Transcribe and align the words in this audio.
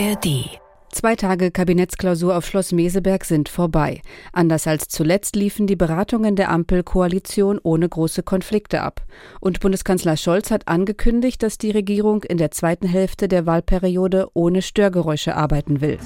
ARD 0.00 0.58
Zwei 0.90 1.14
Tage 1.14 1.50
Kabinettsklausur 1.50 2.34
auf 2.34 2.46
Schloss 2.46 2.72
Meseberg 2.72 3.22
sind 3.22 3.50
vorbei. 3.50 4.00
Anders 4.32 4.66
als 4.66 4.88
zuletzt 4.88 5.36
liefen 5.36 5.66
die 5.66 5.76
Beratungen 5.76 6.36
der 6.36 6.50
Ampelkoalition 6.50 7.60
ohne 7.62 7.86
große 7.86 8.22
Konflikte 8.22 8.80
ab. 8.80 9.02
Und 9.40 9.60
Bundeskanzler 9.60 10.16
Scholz 10.16 10.50
hat 10.50 10.68
angekündigt, 10.68 11.42
dass 11.42 11.58
die 11.58 11.70
Regierung 11.70 12.22
in 12.22 12.38
der 12.38 12.50
zweiten 12.50 12.88
Hälfte 12.88 13.28
der 13.28 13.44
Wahlperiode 13.44 14.28
ohne 14.32 14.62
Störgeräusche 14.62 15.36
arbeiten 15.36 15.82
will. 15.82 15.98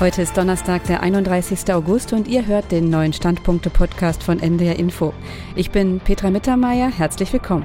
Heute 0.00 0.22
ist 0.22 0.36
Donnerstag, 0.36 0.82
der 0.88 1.04
31. 1.04 1.72
August 1.72 2.12
und 2.12 2.26
ihr 2.26 2.46
hört 2.46 2.72
den 2.72 2.90
neuen 2.90 3.12
Standpunkte-Podcast 3.12 4.24
von 4.24 4.40
NDR 4.40 4.76
Info. 4.76 5.14
Ich 5.54 5.70
bin 5.70 6.00
Petra 6.00 6.30
Mittermeier, 6.30 6.90
herzlich 6.90 7.32
willkommen. 7.32 7.64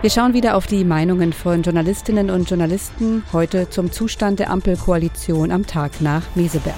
Wir 0.00 0.10
schauen 0.10 0.32
wieder 0.32 0.56
auf 0.56 0.68
die 0.68 0.84
Meinungen 0.84 1.32
von 1.32 1.62
Journalistinnen 1.62 2.30
und 2.30 2.48
Journalisten 2.48 3.24
heute 3.32 3.68
zum 3.68 3.90
Zustand 3.90 4.38
der 4.38 4.48
Ampelkoalition 4.50 5.50
am 5.50 5.66
Tag 5.66 6.00
nach 6.00 6.22
Meseberg. 6.36 6.76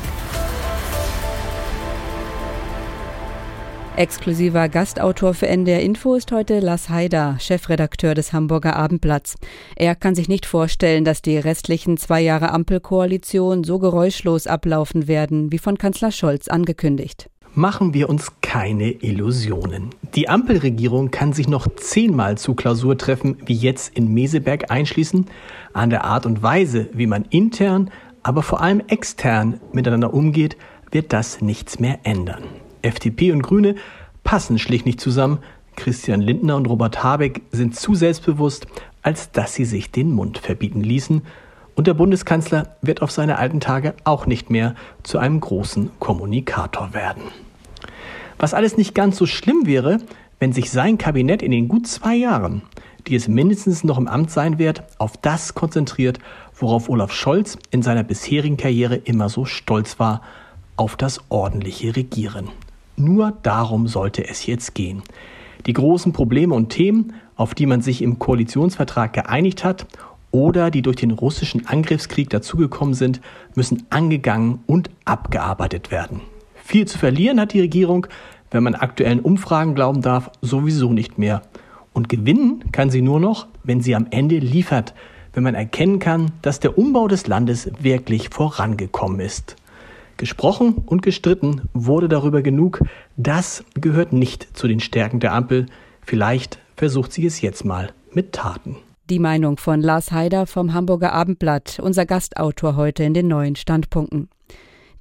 Exklusiver 3.97 4.71
Gastautor 4.71 5.35
für 5.35 5.49
NDR 5.49 5.83
Info 5.83 6.15
ist 6.15 6.33
heute 6.33 6.61
Lars 6.61 6.89
Haider, 6.89 7.37
Chefredakteur 7.39 8.15
des 8.15 8.33
Hamburger 8.33 8.75
Abendblatts. 8.77 9.35
Er 9.77 9.95
kann 9.97 10.15
sich 10.15 10.30
nicht 10.30 10.47
vorstellen, 10.47 11.05
dass 11.05 11.21
die 11.21 11.37
restlichen 11.37 11.99
zwei 11.99 12.23
Jahre 12.23 12.52
Ampelkoalition 12.52 13.65
so 13.65 13.79
geräuschlos 13.79 14.47
ablaufen 14.47 15.09
werden, 15.09 15.52
wie 15.52 15.59
von 15.59 15.77
Kanzler 15.77 16.11
Scholz 16.11 16.49
angekündigt. 16.49 17.30
Machen 17.55 17.95
wir 17.95 18.09
uns 18.09 18.31
keine 18.43 18.93
Illusionen. 18.93 19.91
Die 20.15 20.29
Ampelregierung 20.29 21.11
kann 21.11 21.33
sich 21.33 21.49
noch 21.49 21.67
zehnmal 21.75 22.39
zu 22.39 22.55
Klausur 22.55 22.97
treffen, 22.97 23.39
wie 23.45 23.55
jetzt 23.55 23.97
in 23.97 24.15
Meseberg 24.15 24.71
einschließen. 24.71 25.27
An 25.73 25.91
der 25.91 26.05
Art 26.05 26.27
und 26.27 26.45
Weise, 26.45 26.89
wie 26.93 27.09
man 27.09 27.24
intern, 27.24 27.91
aber 28.23 28.45
vor 28.45 28.61
allem 28.61 28.80
extern 28.87 29.59
miteinander 29.73 30.15
umgeht, 30.15 30.57
wird 30.93 31.13
das 31.13 31.41
nichts 31.41 31.80
mehr 31.80 31.99
ändern. 32.05 32.45
FDP 32.83 33.33
und 33.33 33.43
Grüne 33.43 33.74
passen 34.23 34.59
schlicht 34.61 34.87
nicht 34.87 35.01
zusammen. 35.01 35.39
Christian 35.74 36.21
Lindner 36.21 36.55
und 36.57 36.67
Robert 36.67 37.02
Habeck 37.02 37.43
sind 37.51 37.74
zu 37.74 37.96
selbstbewusst, 37.96 38.69
als 39.02 39.33
dass 39.33 39.55
sie 39.55 39.65
sich 39.65 39.91
den 39.91 40.13
Mund 40.13 40.39
verbieten 40.39 40.83
ließen. 40.83 41.23
Und 41.74 41.87
der 41.87 41.95
Bundeskanzler 41.95 42.77
wird 42.83 43.01
auf 43.02 43.11
seine 43.11 43.39
alten 43.39 43.59
Tage 43.59 43.95
auch 44.05 44.27
nicht 44.27 44.51
mehr 44.51 44.74
zu 45.02 45.19
einem 45.19 45.41
großen 45.41 45.91
Kommunikator 45.99 46.95
werden. 46.95 47.23
Was 48.41 48.55
alles 48.55 48.79
nicht 48.79 48.95
ganz 48.95 49.19
so 49.19 49.27
schlimm 49.27 49.66
wäre, 49.66 49.99
wenn 50.38 50.55
sich 50.55 50.71
sein 50.71 50.96
Kabinett 50.96 51.43
in 51.43 51.51
den 51.51 51.69
gut 51.69 51.87
zwei 51.87 52.16
Jahren, 52.16 52.63
die 53.07 53.15
es 53.15 53.29
mindestens 53.29 53.85
noch 53.85 53.99
im 53.99 54.09
Amt 54.09 54.30
sein 54.30 54.59
wird, 54.59 54.83
auf 54.96 55.19
das 55.19 55.55
konzentriert, 55.55 56.19
worauf 56.55 56.88
Olaf 56.88 57.13
Scholz 57.13 57.59
in 57.71 57.83
seiner 57.83 58.02
bisherigen 58.02 58.57
Karriere 58.57 58.96
immer 58.96 59.29
so 59.29 59.45
stolz 59.45 59.99
war, 59.99 60.23
auf 60.77 60.96
das 60.96 61.21
ordentliche 61.29 61.95
Regieren. 61.95 62.49
Nur 62.96 63.35
darum 63.43 63.87
sollte 63.87 64.27
es 64.27 64.47
jetzt 64.47 64.75
gehen. 64.75 65.03
Die 65.66 65.75
großen 65.75 66.15
Probleme 66.15 66.55
und 66.55 66.71
Themen, 66.71 67.12
auf 67.37 67.55
die 67.55 67.66
man 67.66 67.83
sich 67.83 68.00
im 68.00 68.19
Koalitionsvertrag 68.19 69.12
geeinigt 69.12 69.65
hat 69.65 69.87
oder 70.31 70.71
die 70.71 70.81
durch 70.81 70.97
den 70.97 71.11
russischen 71.11 71.66
Angriffskrieg 71.66 72.31
dazugekommen 72.31 72.94
sind, 72.94 73.21
müssen 73.55 73.87
angegangen 73.91 74.61
und 74.66 74.88
abgearbeitet 75.05 75.91
werden. 75.91 76.22
Viel 76.71 76.87
zu 76.87 76.99
verlieren 76.99 77.41
hat 77.41 77.53
die 77.53 77.59
Regierung, 77.59 78.06
wenn 78.53 78.62
man 78.62 78.76
aktuellen 78.76 79.19
Umfragen 79.19 79.75
glauben 79.75 80.03
darf, 80.03 80.31
sowieso 80.41 80.93
nicht 80.93 81.19
mehr. 81.19 81.43
Und 81.93 82.09
gewinnen 82.09 82.62
kann 82.71 82.91
sie 82.91 83.03
nur 83.03 83.19
noch, 83.19 83.49
wenn 83.65 83.81
sie 83.81 83.97
am 83.97 84.06
Ende 84.12 84.38
liefert, 84.38 84.94
wenn 85.32 85.43
man 85.43 85.56
erkennen 85.56 85.99
kann, 85.99 86.31
dass 86.43 86.60
der 86.60 86.78
Umbau 86.78 87.09
des 87.09 87.27
Landes 87.27 87.72
wirklich 87.81 88.28
vorangekommen 88.28 89.19
ist. 89.19 89.56
Gesprochen 90.17 90.77
und 90.87 91.03
gestritten 91.03 91.62
wurde 91.72 92.09
darüber 92.09 92.41
genug, 92.41 92.81
das 93.16 93.65
gehört 93.75 94.12
nicht 94.12 94.56
zu 94.56 94.69
den 94.69 94.78
Stärken 94.78 95.19
der 95.19 95.33
Ampel. 95.33 95.66
Vielleicht 96.03 96.61
versucht 96.77 97.12
sie 97.12 97.27
es 97.27 97.41
jetzt 97.41 97.65
mal 97.65 97.93
mit 98.12 98.31
Taten. 98.31 98.77
Die 99.11 99.19
Meinung 99.19 99.56
von 99.56 99.81
Lars 99.81 100.12
Haider 100.12 100.47
vom 100.47 100.72
Hamburger 100.72 101.12
Abendblatt, 101.12 101.81
unser 101.83 102.06
Gastautor 102.06 102.77
heute 102.77 103.03
in 103.03 103.12
den 103.12 103.27
neuen 103.27 103.56
Standpunkten. 103.56 104.28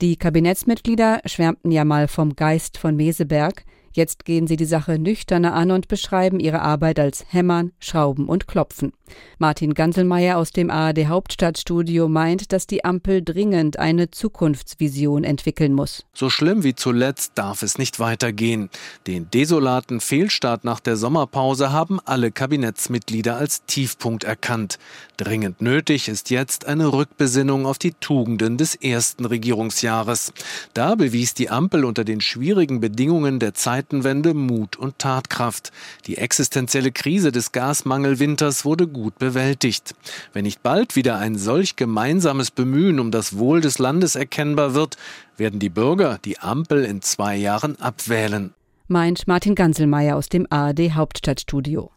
Die 0.02 0.16
Kabinettsmitglieder 0.16 1.20
schwärmten 1.26 1.72
ja 1.72 1.84
mal 1.84 2.08
vom 2.08 2.36
Geist 2.36 2.78
von 2.78 2.96
Meseberg, 2.96 3.66
Jetzt 4.00 4.24
gehen 4.24 4.48
sie 4.48 4.56
die 4.56 4.64
Sache 4.64 4.98
nüchterner 4.98 5.54
an 5.54 5.72
und 5.72 5.90
beschreiben 5.90 6.40
ihre 6.40 6.62
Arbeit 6.62 7.00
als 7.00 7.26
Hämmern, 7.28 7.74
Schrauben 7.80 8.30
und 8.30 8.48
Klopfen. 8.48 8.94
Martin 9.40 9.74
Ganselmeier 9.74 10.38
aus 10.38 10.52
dem 10.52 10.70
ARD 10.70 11.08
Hauptstadtstudio 11.08 12.08
meint, 12.08 12.54
dass 12.54 12.66
die 12.66 12.86
Ampel 12.86 13.22
dringend 13.22 13.78
eine 13.78 14.10
Zukunftsvision 14.12 15.26
entwickeln 15.26 15.74
muss. 15.74 16.06
So 16.14 16.30
schlimm 16.30 16.64
wie 16.64 16.76
zuletzt 16.76 17.34
darf 17.36 17.62
es 17.62 17.78
nicht 17.78 18.00
weitergehen. 18.00 18.70
Den 19.06 19.30
desolaten 19.32 20.00
Fehlstart 20.00 20.64
nach 20.64 20.80
der 20.80 20.96
Sommerpause 20.96 21.74
haben 21.74 22.00
alle 22.06 22.32
Kabinettsmitglieder 22.32 23.36
als 23.36 23.66
Tiefpunkt 23.66 24.24
erkannt. 24.24 24.80
Dringend 25.18 25.62
nötig 25.62 26.08
ist 26.08 26.30
jetzt 26.30 26.66
eine 26.66 26.94
Rückbesinnung 26.94 27.66
auf 27.66 27.78
die 27.78 27.92
Tugenden 27.92 28.58
des 28.58 28.76
ersten 28.76 29.26
Regierungsjahres. 29.26 30.32
Da 30.74 30.96
bewies 30.96 31.34
die 31.34 31.50
Ampel 31.50 31.84
unter 31.84 32.06
den 32.06 32.22
schwierigen 32.22 32.80
Bedingungen 32.80 33.40
der 33.40 33.54
Zeit 33.54 33.89
Zeitenwende 33.90 34.36
Mut 34.36 34.76
und 34.76 35.00
Tatkraft. 35.00 35.72
Die 36.06 36.18
existenzielle 36.18 36.92
Krise 36.92 37.32
des 37.32 37.52
Gasmangelwinters 37.52 38.64
wurde 38.64 38.88
gut 38.88 39.18
bewältigt. 39.18 39.96
Wenn 40.32 40.44
nicht 40.44 40.62
bald 40.62 40.96
wieder 40.96 41.18
ein 41.18 41.36
solch 41.36 41.76
gemeinsames 41.76 42.52
Bemühen 42.52 43.00
um 43.00 43.10
das 43.10 43.40
Wohl 43.40 43.62
des 43.62 43.80
Landes 43.80 44.16
erkennbar 44.16 44.76
wird, 44.76 44.98
werden 45.38 45.60
die 45.60 45.70
Bürger 45.70 46.20
die 46.24 46.38
Ampel 46.38 46.86
in 46.86 47.02
zwei 47.02 47.36
Jahren 47.36 47.80
abwählen. 47.80 48.54
Meint 48.88 49.28
Martin 49.28 49.56
Ganselmeier 49.56 50.18
aus 50.18 50.30
dem 50.30 50.46
ARD 50.52 50.94
Hauptstadtstudio. 50.94 51.90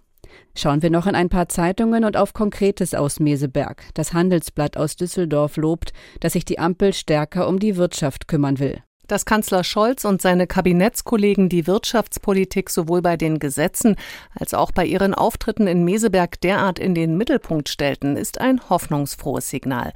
Schauen 0.57 0.81
wir 0.81 0.89
noch 0.89 1.07
in 1.07 1.15
ein 1.15 1.29
paar 1.29 1.51
Zeitungen 1.51 2.05
und 2.05 2.17
auf 2.17 2.33
Konkretes 2.33 2.95
aus 2.95 3.21
Meseberg. 3.21 3.83
Das 3.93 4.15
Handelsblatt 4.15 4.79
aus 4.79 4.97
Düsseldorf 4.97 5.59
lobt, 5.59 5.93
dass 6.21 6.33
sich 6.33 6.47
die 6.47 6.59
Ampel 6.59 6.95
stärker 6.95 7.49
um 7.49 7.59
die 7.59 7.77
Wirtschaft 7.77 8.29
kümmern 8.29 8.59
will. 8.59 8.83
Dass 9.09 9.25
Kanzler 9.25 9.65
Scholz 9.65 10.05
und 10.05 10.23
seine 10.23 10.47
Kabinettskollegen 10.47 11.49
die 11.49 11.67
Wirtschaftspolitik 11.67 12.71
sowohl 12.71 13.03
bei 13.03 13.17
den 13.17 13.41
Gesetzen 13.41 13.97
als 14.35 14.55
auch 14.55 14.71
bei 14.71 14.87
ihren 14.87 15.13
Auftritten 15.13 15.67
in 15.67 15.85
Meseberg 15.85 16.41
derart 16.41 16.79
in 16.79 16.95
den 16.95 17.17
Mittelpunkt 17.17 17.69
stellten, 17.69 18.17
ist 18.17 18.41
ein 18.41 18.61
hoffnungsfrohes 18.71 19.51
Signal. 19.51 19.93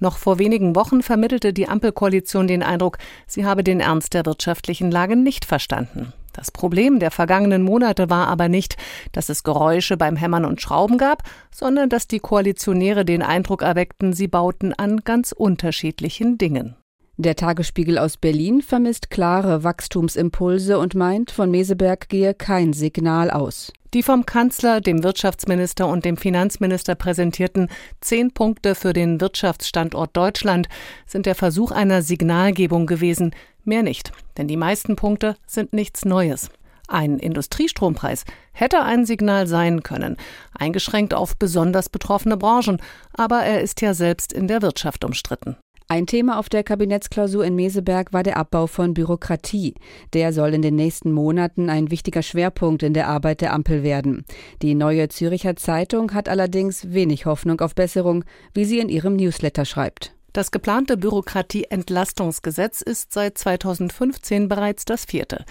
Noch 0.00 0.16
vor 0.16 0.38
wenigen 0.38 0.74
Wochen 0.74 1.02
vermittelte 1.02 1.52
die 1.52 1.68
Ampelkoalition 1.68 2.48
den 2.48 2.62
Eindruck, 2.62 2.98
sie 3.26 3.44
habe 3.44 3.62
den 3.62 3.80
Ernst 3.80 4.14
der 4.14 4.24
wirtschaftlichen 4.24 4.90
Lage 4.90 5.16
nicht 5.16 5.44
verstanden. 5.44 6.12
Das 6.32 6.50
Problem 6.50 6.98
der 6.98 7.10
vergangenen 7.10 7.62
Monate 7.62 8.10
war 8.10 8.28
aber 8.28 8.48
nicht, 8.48 8.76
dass 9.12 9.30
es 9.30 9.42
Geräusche 9.42 9.96
beim 9.96 10.16
Hämmern 10.16 10.44
und 10.44 10.60
Schrauben 10.60 10.98
gab, 10.98 11.22
sondern 11.50 11.88
dass 11.88 12.08
die 12.08 12.20
Koalitionäre 12.20 13.04
den 13.04 13.22
Eindruck 13.22 13.62
erweckten, 13.62 14.12
sie 14.12 14.28
bauten 14.28 14.74
an 14.74 14.98
ganz 14.98 15.32
unterschiedlichen 15.32 16.36
Dingen. 16.36 16.76
Der 17.18 17.34
Tagesspiegel 17.34 17.96
aus 17.96 18.18
Berlin 18.18 18.60
vermisst 18.60 19.08
klare 19.08 19.64
Wachstumsimpulse 19.64 20.78
und 20.78 20.94
meint, 20.94 21.30
von 21.30 21.50
Meseberg 21.50 22.10
gehe 22.10 22.34
kein 22.34 22.74
Signal 22.74 23.30
aus. 23.30 23.72
Die 23.94 24.02
vom 24.02 24.26
Kanzler, 24.26 24.82
dem 24.82 25.02
Wirtschaftsminister 25.02 25.88
und 25.88 26.04
dem 26.04 26.18
Finanzminister 26.18 26.94
präsentierten 26.94 27.70
zehn 28.02 28.32
Punkte 28.32 28.74
für 28.74 28.92
den 28.92 29.18
Wirtschaftsstandort 29.18 30.14
Deutschland 30.14 30.68
sind 31.06 31.24
der 31.24 31.34
Versuch 31.34 31.70
einer 31.70 32.02
Signalgebung 32.02 32.84
gewesen, 32.84 33.34
mehr 33.64 33.82
nicht, 33.82 34.12
denn 34.36 34.46
die 34.46 34.58
meisten 34.58 34.94
Punkte 34.94 35.36
sind 35.46 35.72
nichts 35.72 36.04
Neues. 36.04 36.50
Ein 36.86 37.18
Industriestrompreis 37.18 38.24
hätte 38.52 38.82
ein 38.82 39.06
Signal 39.06 39.46
sein 39.46 39.82
können, 39.82 40.18
eingeschränkt 40.52 41.14
auf 41.14 41.38
besonders 41.38 41.88
betroffene 41.88 42.36
Branchen, 42.36 42.76
aber 43.14 43.40
er 43.40 43.62
ist 43.62 43.80
ja 43.80 43.94
selbst 43.94 44.34
in 44.34 44.48
der 44.48 44.60
Wirtschaft 44.60 45.02
umstritten. 45.02 45.56
Ein 45.88 46.08
Thema 46.08 46.40
auf 46.40 46.48
der 46.48 46.64
Kabinettsklausur 46.64 47.44
in 47.44 47.54
Meseberg 47.54 48.12
war 48.12 48.24
der 48.24 48.38
Abbau 48.38 48.66
von 48.66 48.92
Bürokratie. 48.92 49.74
Der 50.14 50.32
soll 50.32 50.52
in 50.52 50.62
den 50.62 50.74
nächsten 50.74 51.12
Monaten 51.12 51.70
ein 51.70 51.92
wichtiger 51.92 52.22
Schwerpunkt 52.22 52.82
in 52.82 52.92
der 52.92 53.06
Arbeit 53.06 53.40
der 53.40 53.52
Ampel 53.52 53.84
werden. 53.84 54.24
Die 54.62 54.74
neue 54.74 55.08
Züricher 55.08 55.54
Zeitung 55.54 56.12
hat 56.12 56.28
allerdings 56.28 56.92
wenig 56.92 57.24
Hoffnung 57.24 57.60
auf 57.60 57.76
Besserung, 57.76 58.24
wie 58.52 58.64
sie 58.64 58.80
in 58.80 58.88
ihrem 58.88 59.14
Newsletter 59.14 59.64
schreibt. 59.64 60.12
Das 60.32 60.50
geplante 60.50 60.96
Bürokratieentlastungsgesetz 60.96 62.82
ist 62.82 63.12
seit 63.12 63.38
2015 63.38 64.48
bereits 64.48 64.86
das 64.86 65.04
vierte. 65.04 65.44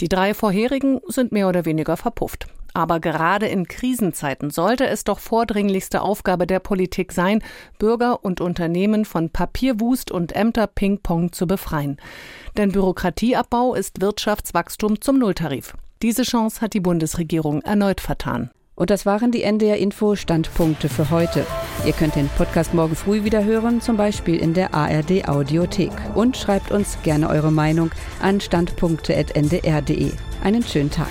Die 0.00 0.08
drei 0.08 0.32
vorherigen 0.32 1.00
sind 1.06 1.32
mehr 1.32 1.48
oder 1.48 1.66
weniger 1.66 1.98
verpufft. 1.98 2.46
Aber 2.74 3.00
gerade 3.00 3.46
in 3.46 3.68
Krisenzeiten 3.68 4.50
sollte 4.50 4.86
es 4.86 5.04
doch 5.04 5.18
vordringlichste 5.18 6.02
Aufgabe 6.02 6.46
der 6.46 6.60
Politik 6.60 7.12
sein, 7.12 7.42
Bürger 7.78 8.24
und 8.24 8.40
Unternehmen 8.40 9.04
von 9.04 9.30
Papierwust 9.30 10.10
und 10.10 10.34
Ämter-Ping-Pong 10.34 11.32
zu 11.32 11.46
befreien. 11.46 11.98
Denn 12.56 12.72
Bürokratieabbau 12.72 13.74
ist 13.74 14.00
Wirtschaftswachstum 14.00 15.00
zum 15.00 15.18
Nulltarif. 15.18 15.74
Diese 16.02 16.22
Chance 16.22 16.60
hat 16.60 16.74
die 16.74 16.80
Bundesregierung 16.80 17.62
erneut 17.62 18.00
vertan. 18.00 18.50
Und 18.74 18.90
das 18.90 19.04
waren 19.04 19.30
die 19.30 19.42
NDR 19.42 19.76
Info 19.76 20.16
Standpunkte 20.16 20.88
für 20.88 21.10
heute. 21.10 21.46
Ihr 21.86 21.92
könnt 21.92 22.16
den 22.16 22.28
Podcast 22.30 22.72
morgen 22.72 22.96
früh 22.96 23.22
wieder 23.22 23.44
hören, 23.44 23.82
zum 23.82 23.96
Beispiel 23.98 24.36
in 24.36 24.54
der 24.54 24.74
ARD 24.74 25.28
Audiothek. 25.28 25.92
Und 26.14 26.36
schreibt 26.36 26.72
uns 26.72 26.96
gerne 27.02 27.28
eure 27.28 27.52
Meinung 27.52 27.90
an 28.20 28.40
standpunkte.ndr.de. 28.40 30.12
Einen 30.42 30.62
schönen 30.62 30.90
Tag. 30.90 31.10